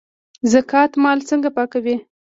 [0.51, 1.95] زکات مال څنګه پاکوي؟